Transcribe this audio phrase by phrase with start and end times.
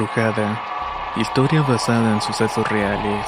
[0.00, 0.58] Embrujada.
[1.16, 3.26] Historia basada en sucesos reales.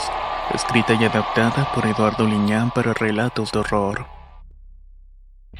[0.55, 4.07] Escrita y adaptada por Eduardo Liñán para relatos de horror.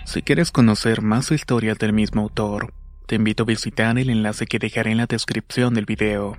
[0.07, 2.73] Si quieres conocer más historias del mismo autor,
[3.07, 6.39] te invito a visitar el enlace que dejaré en la descripción del video.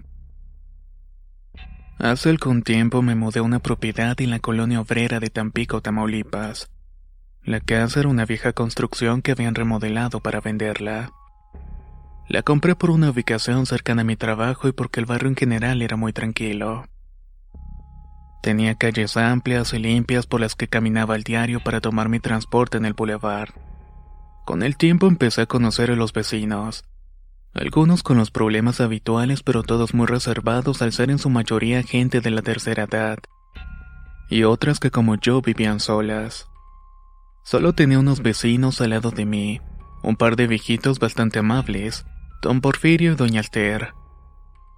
[1.99, 6.71] Hace algún tiempo me mudé a una propiedad en la colonia obrera de Tampico, Tamaulipas.
[7.43, 11.11] La casa era una vieja construcción que habían remodelado para venderla.
[12.29, 15.81] La compré por una ubicación cercana a mi trabajo y porque el barrio en general
[15.81, 16.85] era muy tranquilo.
[18.41, 22.77] Tenía calles amplias y limpias por las que caminaba al diario para tomar mi transporte
[22.77, 23.49] en el boulevard.
[24.45, 26.83] Con el tiempo empecé a conocer a los vecinos.
[27.53, 32.19] Algunos con los problemas habituales pero todos muy reservados al ser en su mayoría gente
[32.19, 33.19] de la tercera edad.
[34.29, 36.47] Y otras que como yo vivían solas.
[37.43, 39.61] Solo tenía unos vecinos al lado de mí,
[40.03, 42.05] un par de viejitos bastante amables,
[42.41, 43.93] don Porfirio y doña Alter.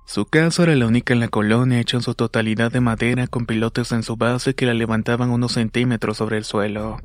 [0.06, 3.48] Su casa era la única en la colonia hecha en su totalidad de madera con
[3.48, 7.00] pilotes en su base que la levantaban unos centímetros sobre el suelo.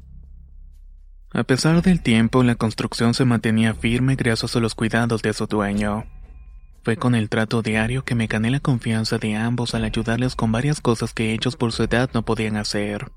[1.33, 5.47] A pesar del tiempo, la construcción se mantenía firme gracias a los cuidados de su
[5.47, 6.05] dueño.
[6.83, 10.53] Fue con el trato diario que me gané la confianza de ambos al ayudarles con
[10.53, 13.11] varias cosas que ellos por su edad no podían hacer.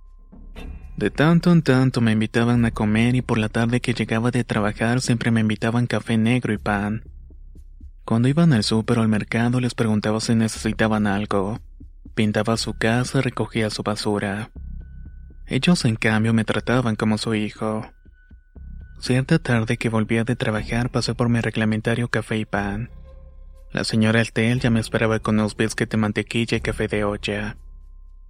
[0.98, 4.44] De tanto en tanto me invitaban a comer y por la tarde que llegaba de
[4.44, 7.04] trabajar siempre me invitaban café negro y pan.
[8.06, 11.60] Cuando iban al súper o al mercado les preguntaba si necesitaban algo.
[12.14, 14.52] Pintaba su casa, recogía su basura.
[15.48, 17.86] Ellos en cambio me trataban como su hijo.
[19.00, 22.92] Cierta tarde que volvía de trabajar pasé por mi reglamentario café y pan.
[23.72, 27.58] La señora Altel ya me esperaba con unos biscuits de mantequilla y café de olla.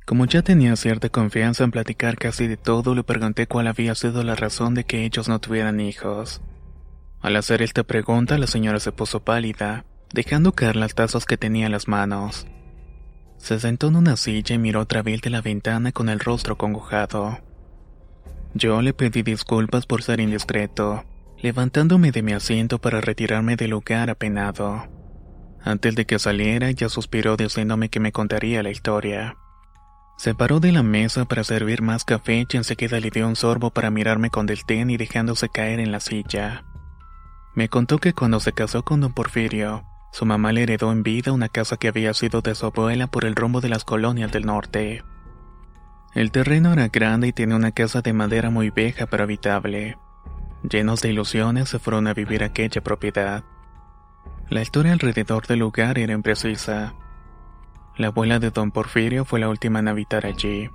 [0.05, 4.23] Como ya tenía cierta confianza en platicar casi de todo, le pregunté cuál había sido
[4.23, 6.41] la razón de que ellos no tuvieran hijos.
[7.21, 11.67] Al hacer esta pregunta, la señora se puso pálida, dejando caer las tazas que tenía
[11.67, 12.45] en las manos.
[13.37, 16.57] Se sentó en una silla y miró otra vez de la ventana con el rostro
[16.57, 17.39] congojado.
[18.53, 21.05] Yo le pedí disculpas por ser indiscreto,
[21.41, 24.87] levantándome de mi asiento para retirarme del lugar apenado.
[25.63, 29.37] Antes de que saliera, ya suspiró diciéndome que me contaría la historia.
[30.15, 33.71] Se paró de la mesa para servir más café y enseguida le dio un sorbo
[33.71, 36.63] para mirarme con deltén y dejándose caer en la silla.
[37.55, 41.31] Me contó que cuando se casó con don Porfirio, su mamá le heredó en vida
[41.31, 44.45] una casa que había sido de su abuela por el rumbo de las colonias del
[44.45, 45.03] norte.
[46.13, 49.97] El terreno era grande y tenía una casa de madera muy vieja pero habitable.
[50.69, 53.43] Llenos de ilusiones se fueron a vivir aquella propiedad.
[54.49, 56.93] La historia alrededor del lugar era imprecisa.
[57.97, 60.69] La abuela de don Porfirio fue la última en habitar allí.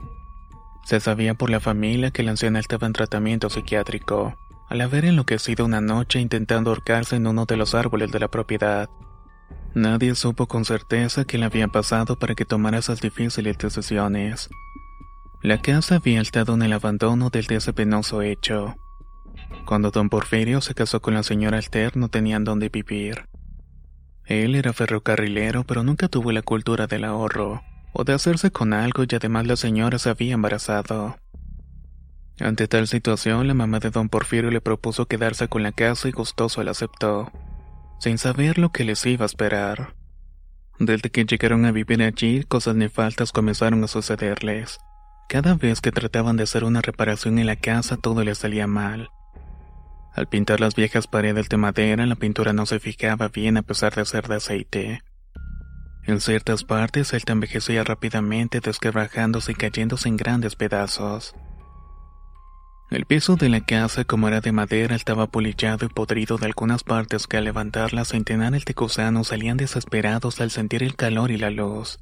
[0.84, 4.36] Se sabía por la familia que la anciana estaba en tratamiento psiquiátrico
[4.68, 8.90] al haber enloquecido una noche intentando ahorcarse en uno de los árboles de la propiedad.
[9.74, 14.50] Nadie supo con certeza qué le había pasado para que tomara esas difíciles decisiones.
[15.42, 18.74] La casa había estado en el abandono desde ese penoso hecho.
[19.64, 23.28] Cuando don Porfirio se casó con la señora Alter no tenían dónde vivir.
[24.28, 29.04] Él era ferrocarrilero pero nunca tuvo la cultura del ahorro, o de hacerse con algo
[29.08, 31.16] y además la señora se había embarazado.
[32.38, 36.12] Ante tal situación, la mamá de don Porfirio le propuso quedarse con la casa y
[36.12, 37.32] gustoso la aceptó,
[38.00, 39.94] sin saber lo que les iba a esperar.
[40.78, 44.78] Desde que llegaron a vivir allí, cosas nefastas comenzaron a sucederles.
[45.28, 49.08] Cada vez que trataban de hacer una reparación en la casa, todo les salía mal.
[50.14, 53.94] Al pintar las viejas paredes de madera, la pintura no se fijaba bien a pesar
[53.94, 55.02] de ser de aceite.
[56.05, 61.34] En ciertas partes, él envejecía rápidamente, desquebrajándose y cayéndose en grandes pedazos.
[62.90, 66.82] El piso de la casa, como era de madera, estaba polillado y podrido de algunas
[66.82, 71.37] partes que al levantar la centenares de gusanos salían desesperados al sentir el calor y
[71.37, 71.99] la luz.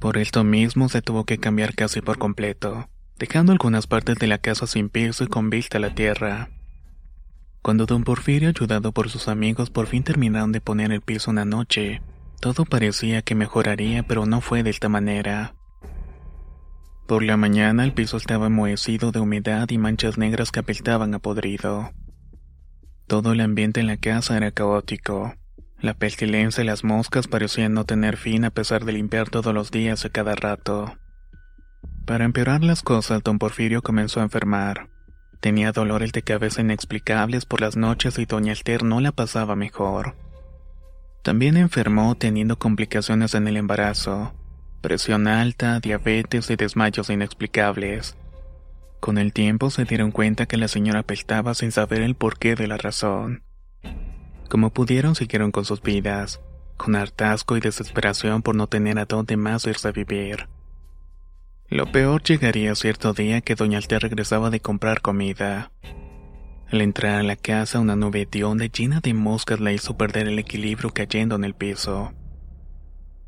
[0.00, 2.88] Por esto mismo se tuvo que cambiar casi por completo,
[3.18, 6.50] dejando algunas partes de la casa sin piso y con vista a la tierra.
[7.62, 11.44] Cuando don Porfirio, ayudado por sus amigos, por fin terminaron de poner el piso una
[11.44, 12.00] noche,
[12.40, 15.54] todo parecía que mejoraría, pero no fue de esta manera.
[17.06, 21.18] Por la mañana el piso estaba enmohecido de humedad y manchas negras que apestaban a
[21.18, 21.92] podrido.
[23.06, 25.34] Todo el ambiente en la casa era caótico.
[25.78, 29.70] La pestilencia y las moscas parecían no tener fin a pesar de limpiar todos los
[29.70, 30.98] días y cada rato.
[32.06, 34.88] Para empeorar las cosas, don Porfirio comenzó a enfermar.
[35.40, 40.14] Tenía dolores de cabeza inexplicables por las noches y doña Esther no la pasaba mejor.
[41.22, 44.32] También enfermó teniendo complicaciones en el embarazo,
[44.82, 48.16] presión alta, diabetes y desmayos inexplicables.
[49.00, 52.68] Con el tiempo se dieron cuenta que la señora apestaba sin saber el porqué de
[52.68, 53.42] la razón.
[54.48, 56.40] Como pudieron siguieron con sus vidas,
[56.76, 60.46] con hartazgo y desesperación por no tener a dónde más irse a vivir.
[61.68, 65.72] Lo peor llegaría cierto día que doña Altea regresaba de comprar comida.
[66.70, 70.28] Al entrar a la casa una nube de onda llena de moscas la hizo perder
[70.28, 72.12] el equilibrio cayendo en el piso.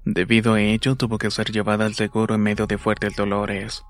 [0.05, 3.85] Debido a ello tuvo que ser llevada al seguro en medio de fuertes dolores.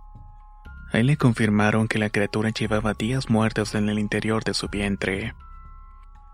[0.93, 5.35] Ahí le confirmaron que la criatura llevaba días muertos en el interior de su vientre.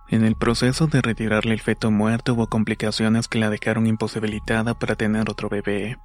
[0.08, 4.94] En el proceso de retirarle el feto muerto hubo complicaciones que la dejaron imposibilitada para
[4.94, 5.98] tener otro bebé.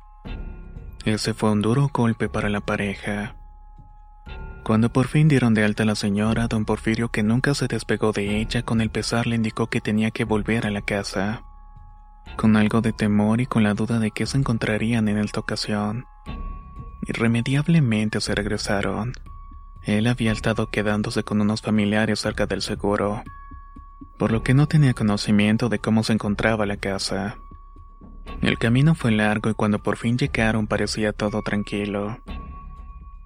[1.09, 3.35] Ese fue un duro golpe para la pareja.
[4.63, 8.11] Cuando por fin dieron de alta a la señora, don Porfirio, que nunca se despegó
[8.11, 11.41] de ella, con el pesar le indicó que tenía que volver a la casa.
[12.37, 16.05] Con algo de temor y con la duda de qué se encontrarían en esta ocasión.
[17.07, 19.13] Irremediablemente se regresaron.
[19.81, 23.23] Él había estado quedándose con unos familiares cerca del seguro,
[24.19, 27.39] por lo que no tenía conocimiento de cómo se encontraba la casa.
[28.41, 32.17] El camino fue largo y cuando por fin llegaron parecía todo tranquilo.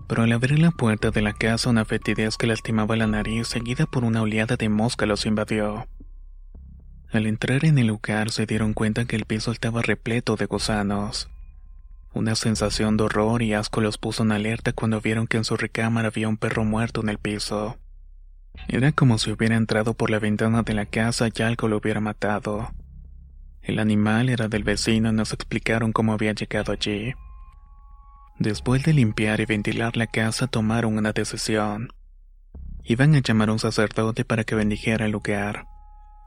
[0.08, 3.86] Pero al abrir la puerta de la casa una fetidez que lastimaba la nariz seguida
[3.86, 5.88] por una oleada de mosca los invadió.
[7.12, 11.30] Al entrar en el lugar se dieron cuenta que el piso estaba repleto de gusanos.
[12.14, 15.56] Una sensación de horror y asco los puso en alerta cuando vieron que en su
[15.56, 17.78] recámara había un perro muerto en el piso.
[18.68, 22.00] Era como si hubiera entrado por la ventana de la casa y algo lo hubiera
[22.00, 22.72] matado.
[23.63, 27.13] El animal era del vecino y nos explicaron cómo había llegado allí.
[28.38, 31.94] Después de limpiar y ventilar la casa tomaron una decisión.
[32.83, 35.65] Iban a llamar a un sacerdote para que bendijera el lugar.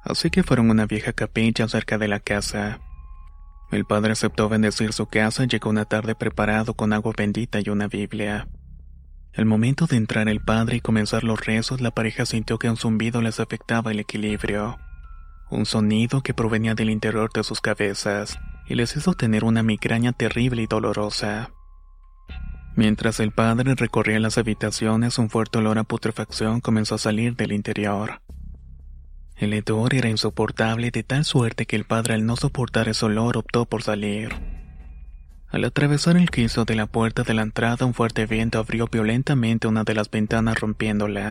[0.03, 2.81] Así que fueron a una vieja capilla cerca de la casa.
[3.71, 7.69] El padre aceptó bendecir su casa y llegó una tarde preparado con agua bendita y
[7.69, 8.49] una Biblia.
[9.35, 12.79] Al momento de entrar el padre y comenzar los rezos, la pareja sintió que un
[12.79, 14.79] zumbido les afectaba el equilibrio.
[15.49, 20.13] Un sonido que provenía del interior de sus cabezas y les hizo tener una migraña
[20.13, 21.51] terrible y dolorosa.
[22.75, 27.53] Mientras el padre recorría las habitaciones, un fuerte olor a putrefacción comenzó a salir del
[27.53, 28.21] interior.
[29.37, 33.37] El hedor era insoportable de tal suerte que el padre al no soportar ese olor
[33.37, 34.35] optó por salir.
[35.49, 39.69] Al atravesar el quiso de la puerta de la entrada un fuerte viento abrió violentamente
[39.69, 41.31] una de las ventanas rompiéndola.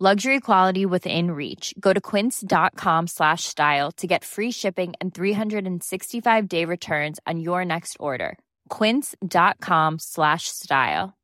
[0.00, 1.74] Luxury quality within reach.
[1.80, 7.64] Go to quince.com slash style to get free shipping and 365 day returns on your
[7.64, 8.38] next order.
[8.68, 11.14] Quince.com slash style.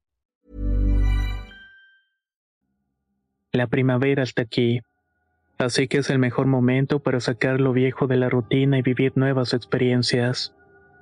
[3.53, 4.81] La primavera está aquí.
[5.57, 9.13] Así que es el mejor momento para sacar lo viejo de la rutina y vivir
[9.15, 10.53] nuevas experiencias.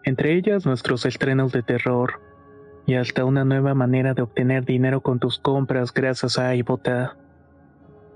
[0.04, 2.20] Entre ellas nuestros estrenos de terror.
[2.86, 7.16] Y hasta una nueva manera de obtener dinero con tus compras gracias a Ibotta.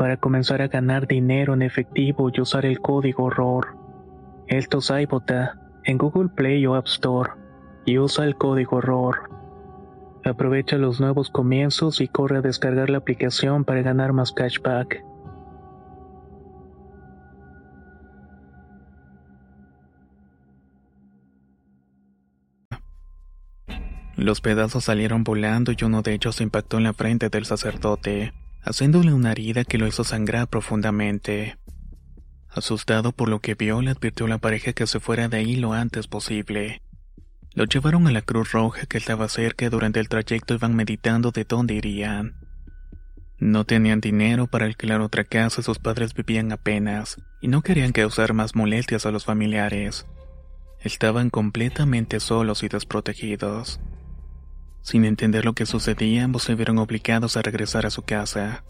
[0.00, 3.76] para comenzar a ganar dinero en efectivo y usar el código ROR.
[4.46, 7.32] Esto es iBota en Google Play o App Store
[7.84, 9.28] y usa el código ROR.
[10.24, 15.04] Aprovecha los nuevos comienzos y corre a descargar la aplicación para ganar más cashback.
[24.16, 29.12] Los pedazos salieron volando y uno de ellos impactó en la frente del sacerdote haciéndole
[29.12, 31.58] una herida que lo hizo sangrar profundamente.
[32.48, 35.56] Asustado por lo que vio, le advirtió a la pareja que se fuera de ahí
[35.56, 36.82] lo antes posible.
[37.54, 41.30] Lo llevaron a la Cruz Roja que estaba cerca y durante el trayecto iban meditando
[41.30, 42.34] de dónde irían.
[43.38, 48.34] No tenían dinero para alquilar otra casa, sus padres vivían apenas, y no querían causar
[48.34, 50.06] más molestias a los familiares.
[50.80, 53.80] Estaban completamente solos y desprotegidos.
[54.82, 58.64] Sin entender lo que sucedía, ambos se vieron obligados a regresar a su casa.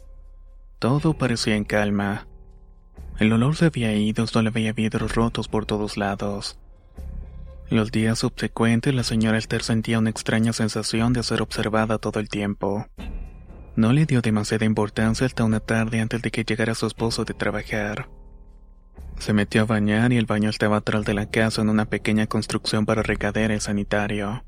[0.79, 2.27] Todo parecía en calma.
[3.19, 6.59] El olor se había ido, solo había vidrios rotos por todos lados.
[7.69, 12.29] Los días subsecuentes, la señora Esther sentía una extraña sensación de ser observada todo el
[12.29, 12.87] tiempo.
[13.77, 17.35] No le dio demasiada importancia hasta una tarde antes de que llegara su esposo de
[17.35, 18.09] trabajar.
[19.19, 22.27] Se metió a bañar y el baño estaba atrás de la casa en una pequeña
[22.27, 24.43] construcción para regadera y sanitario.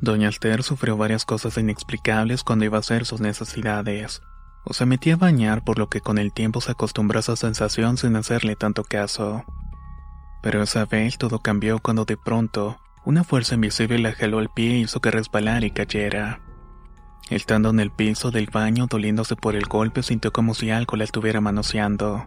[0.00, 4.22] Doña Alter sufrió varias cosas inexplicables cuando iba a hacer sus necesidades,
[4.64, 7.36] o se metía a bañar por lo que con el tiempo se acostumbró a esa
[7.36, 9.44] sensación sin hacerle tanto caso.
[10.42, 14.78] Pero esa vez todo cambió cuando de pronto una fuerza invisible la jaló al pie
[14.78, 16.40] y hizo que resbalara y cayera.
[17.28, 21.04] Estando en el piso del baño doliéndose por el golpe sintió como si algo la
[21.04, 22.26] estuviera manoseando.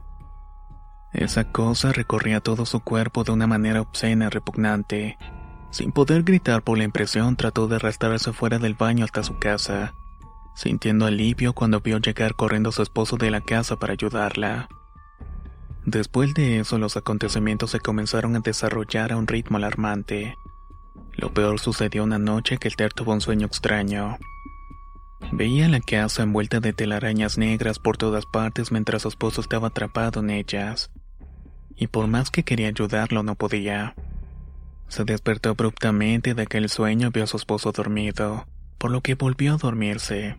[1.11, 5.17] Esa cosa recorría todo su cuerpo de una manera obscena y repugnante
[5.73, 9.95] sin poder gritar por la impresión, trató de arrastrarse fuera del baño hasta su casa,
[10.55, 14.69] sintiendo alivio cuando vio llegar corriendo a su esposo de la casa para ayudarla.
[15.83, 20.35] Después de eso, los acontecimientos se comenzaron a desarrollar a un ritmo alarmante.
[21.13, 24.19] Lo peor sucedió una noche que el Ter tuvo un sueño extraño.
[25.31, 30.19] Veía la casa envuelta de telarañas negras por todas partes mientras su esposo estaba atrapado
[30.19, 30.91] en ellas.
[31.75, 33.95] Y por más que quería ayudarlo, no podía.
[34.87, 38.45] Se despertó abruptamente de aquel sueño y vio a su esposo dormido,
[38.77, 40.37] por lo que volvió a dormirse.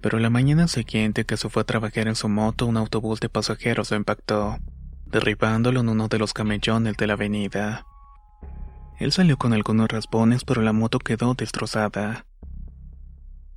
[0.00, 3.28] Pero la mañana siguiente que se fue a trabajar en su moto, un autobús de
[3.28, 4.58] pasajeros lo impactó,
[5.06, 7.84] derribándolo en uno de los camellones de la avenida.
[8.98, 12.26] Él salió con algunos raspones, pero la moto quedó destrozada.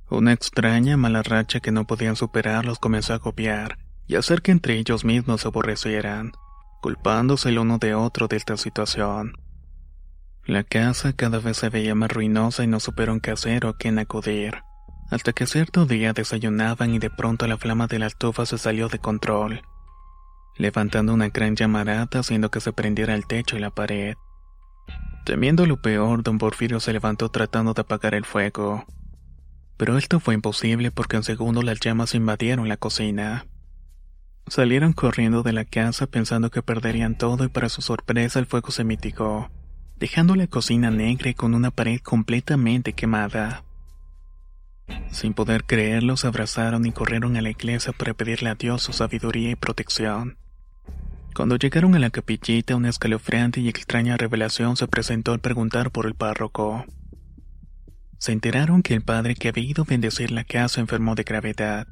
[0.08, 4.52] Una extraña mala racha que no podían superar los comenzó a agobiar y hacer que
[4.52, 6.32] entre ellos mismos se aborrecieran,
[6.80, 9.32] culpándose el uno de otro de esta situación.
[10.44, 13.76] La casa cada vez se veía más ruinosa y no supieron qué hacer o a
[13.76, 14.64] quién acudir.
[15.08, 18.88] Hasta que cierto día desayunaban y de pronto la flama de la estufa se salió
[18.88, 19.62] de control,
[20.56, 24.16] levantando una gran llamarada haciendo que se prendiera el techo y la pared.
[25.24, 28.84] Temiendo lo peor, don Porfirio se levantó tratando de apagar el fuego.
[29.76, 33.46] Pero esto fue imposible porque en segundo las llamas invadieron la cocina.
[34.48, 38.72] Salieron corriendo de la casa pensando que perderían todo y para su sorpresa el fuego
[38.72, 39.48] se mitigó
[40.02, 43.62] dejando la cocina negra y con una pared completamente quemada.
[45.12, 48.92] Sin poder creerlo, se abrazaron y corrieron a la iglesia para pedirle a Dios su
[48.92, 50.38] sabiduría y protección.
[51.36, 56.06] Cuando llegaron a la capillita, una escalofriante y extraña revelación se presentó al preguntar por
[56.06, 56.84] el párroco.
[58.18, 61.86] Se enteraron que el padre que había ido a bendecir la casa enfermó de gravedad,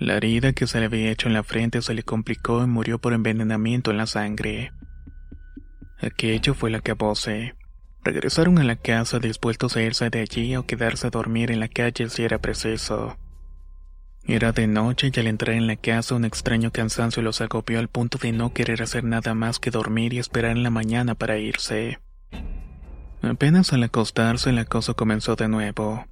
[0.00, 2.98] La herida que se le había hecho en la frente se le complicó y murió
[2.98, 4.72] por envenenamiento en la sangre.
[6.00, 7.54] Aquello fue la que acabóse.
[8.04, 11.68] Regresaron a la casa dispuestos a irse de allí o quedarse a dormir en la
[11.68, 13.16] calle si era preciso.
[14.28, 17.88] Era de noche y al entrar en la casa un extraño cansancio los agobió al
[17.88, 21.38] punto de no querer hacer nada más que dormir y esperar en la mañana para
[21.38, 22.00] irse.
[23.22, 26.06] Apenas al acostarse el acoso comenzó de nuevo.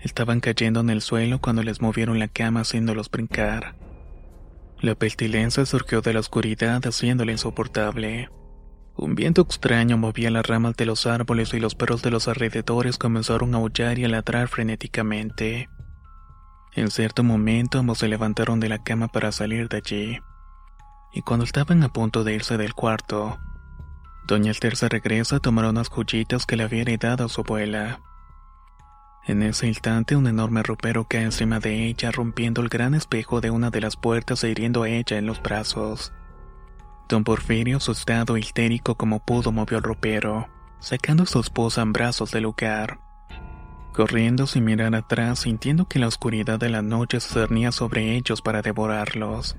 [0.00, 3.74] Estaban cayendo en el suelo cuando les movieron la cama haciéndolos brincar.
[4.80, 8.28] La pestilencia surgió de la oscuridad haciéndola insoportable.
[8.96, 12.96] Un viento extraño movía las ramas de los árboles y los perros de los alrededores
[12.96, 15.68] comenzaron a aullar y a ladrar frenéticamente.
[16.74, 20.18] En cierto momento ambos se levantaron de la cama para salir de allí.
[21.12, 23.38] Y cuando estaban a punto de irse del cuarto,
[24.26, 28.00] Doña Esther regresa a tomar unas joyitas que le había heredado a su abuela.
[29.26, 33.50] En ese instante un enorme ropero cae encima de ella rompiendo el gran espejo de
[33.50, 36.12] una de las puertas e hiriendo a ella en los brazos.
[37.08, 40.48] Don Porfirio, asustado e histérico como pudo, movió el ropero,
[40.80, 43.00] sacando a su esposa en brazos del lugar.
[43.92, 48.42] Corriendo sin mirar atrás, sintiendo que la oscuridad de la noche se cernía sobre ellos
[48.42, 49.56] para devorarlos.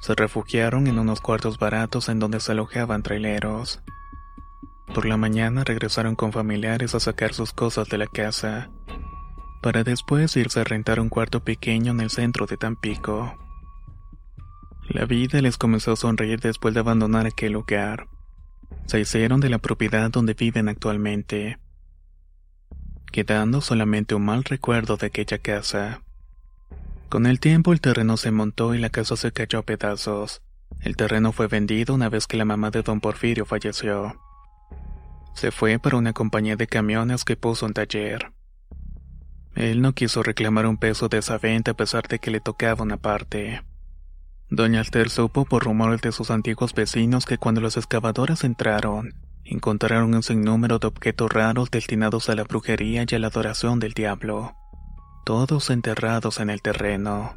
[0.00, 3.82] Se refugiaron en unos cuartos baratos en donde se alojaban traileros.
[4.94, 8.70] Por la mañana regresaron con familiares a sacar sus cosas de la casa,
[9.62, 13.36] para después irse a rentar un cuarto pequeño en el centro de Tampico.
[14.88, 18.08] La vida les comenzó a sonreír después de abandonar aquel lugar.
[18.86, 21.58] Se hicieron de la propiedad donde viven actualmente,
[23.10, 26.02] quedando solamente un mal recuerdo de aquella casa.
[27.08, 30.42] Con el tiempo el terreno se montó y la casa se cayó a pedazos.
[30.80, 34.18] El terreno fue vendido una vez que la mamá de don Porfirio falleció.
[35.34, 38.32] Se fue para una compañía de camiones que puso un taller.
[39.54, 42.82] Él no quiso reclamar un peso de esa venta a pesar de que le tocaba
[42.82, 43.62] una parte.
[44.54, 50.14] Doña Alter supo por rumores de sus antiguos vecinos que cuando los excavadores entraron, encontraron
[50.14, 54.54] un sinnúmero de objetos raros destinados a la brujería y a la adoración del diablo
[55.24, 57.34] todos enterrados en el terreno.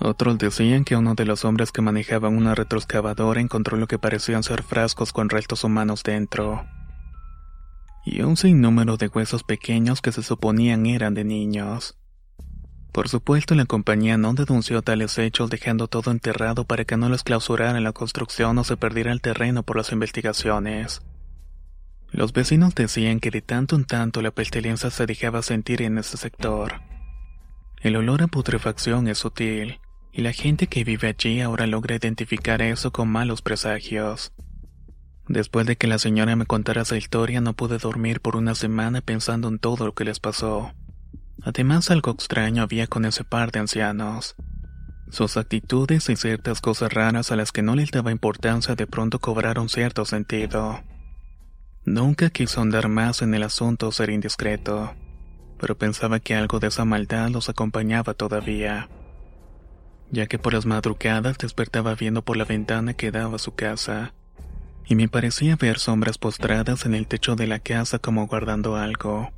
[0.00, 4.42] Otros decían que uno de los hombres que manejaban una retroexcavadora encontró lo que parecían
[4.42, 6.64] ser frascos con restos humanos dentro.
[8.04, 11.98] Y un sinnúmero de huesos pequeños que se suponían eran de niños.
[12.98, 17.22] Por supuesto, la compañía no denunció tales hechos dejando todo enterrado para que no los
[17.22, 21.00] clausuraran la construcción o se perdiera el terreno por las investigaciones.
[22.10, 26.16] Los vecinos decían que de tanto en tanto la pestilencia se dejaba sentir en ese
[26.16, 26.80] sector.
[27.82, 29.78] El olor a putrefacción es sutil,
[30.10, 34.32] y la gente que vive allí ahora logra identificar eso con malos presagios.
[35.28, 39.02] Después de que la señora me contara esa historia no pude dormir por una semana
[39.02, 40.72] pensando en todo lo que les pasó.
[41.42, 44.34] Además algo extraño había con ese par de ancianos.
[45.10, 49.18] Sus actitudes y ciertas cosas raras a las que no les daba importancia de pronto
[49.20, 50.82] cobraron cierto sentido.
[51.84, 54.94] Nunca quiso andar más en el asunto o ser indiscreto,
[55.58, 58.90] pero pensaba que algo de esa maldad los acompañaba todavía,
[60.10, 64.12] ya que por las madrugadas despertaba viendo por la ventana que daba a su casa,
[64.84, 69.30] y me parecía ver sombras postradas en el techo de la casa como guardando algo.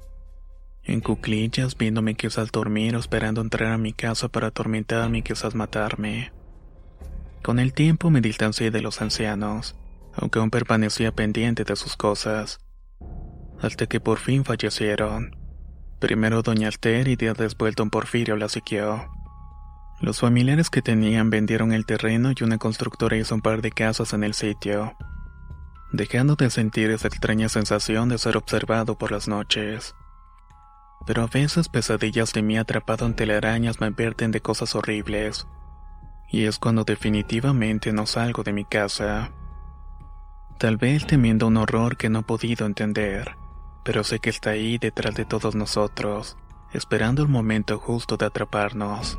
[0.84, 5.54] En cuclillas viéndome quizás dormir o esperando entrar a mi casa para atormentarme y quizás
[5.54, 6.32] matarme.
[7.42, 9.76] Con el tiempo me distancié de los ancianos
[10.14, 12.60] aunque aún permanecía pendiente de sus cosas.
[13.60, 15.36] Hasta que por fin fallecieron.
[15.98, 19.06] Primero doña Alter y días después don Porfirio la siguió.
[20.00, 24.14] Los familiares que tenían vendieron el terreno y una constructora hizo un par de casas
[24.14, 24.96] en el sitio,
[25.92, 29.94] dejando de sentir esa extraña sensación de ser observado por las noches.
[31.06, 35.46] Pero a veces pesadillas de mí atrapado en telarañas me advierten de cosas horribles,
[36.28, 39.32] y es cuando definitivamente no salgo de mi casa.
[40.58, 43.36] Tal vez temiendo un horror que no he podido entender,
[43.82, 46.36] pero sé que está ahí detrás de todos nosotros,
[46.72, 49.18] esperando el momento justo de atraparnos.